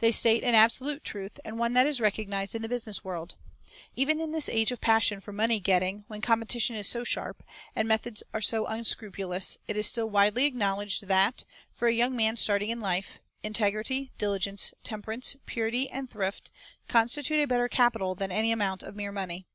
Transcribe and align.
They 0.00 0.10
state 0.10 0.42
an 0.42 0.56
absolute 0.56 1.04
truth, 1.04 1.38
and 1.44 1.56
one 1.60 1.74
that 1.74 1.86
is 1.86 2.00
recognized 2.00 2.56
in 2.56 2.62
the 2.62 2.68
business 2.68 3.04
world. 3.04 3.36
Even 3.94 4.20
in 4.20 4.32
this 4.32 4.48
age 4.48 4.72
of 4.72 4.80
passion 4.80 5.20
for 5.20 5.30
money 5.30 5.60
getting, 5.60 6.04
when 6.08 6.20
competition 6.20 6.74
is 6.74 6.88
so 6.88 7.04
sharp, 7.04 7.40
and 7.76 7.86
methods 7.86 8.24
are 8.32 8.40
so 8.40 8.66
unscrupulous, 8.66 9.58
it 9.68 9.76
is 9.76 9.86
still 9.86 10.10
widely 10.10 10.44
acknowledged 10.46 11.06
that, 11.06 11.44
for 11.72 11.86
a 11.86 11.92
young 11.92 12.16
man 12.16 12.36
starting 12.36 12.70
in 12.70 12.80
life, 12.80 13.20
integrity, 13.44 14.10
diligence, 14.18 14.74
temperance, 14.82 15.36
purity, 15.46 15.88
and 15.88 16.10
thrift 16.10 16.50
constitute 16.88 17.38
a 17.38 17.46
better 17.46 17.68
capital 17.68 18.16
than 18.16 18.32
any 18.32 18.50
amount 18.50 18.82
of 18.82 18.96
mere 18.96 19.12
money. 19.12 19.46